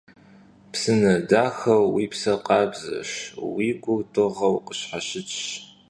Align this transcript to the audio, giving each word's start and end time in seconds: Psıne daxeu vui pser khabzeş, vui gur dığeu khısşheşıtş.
Psıne 0.71 1.13
daxeu 1.29 1.83
vui 1.93 2.05
pser 2.11 2.37
khabzeş, 2.45 3.11
vui 3.53 3.69
gur 3.83 4.01
dığeu 4.13 4.53
khısşheşıtş. 4.65 5.37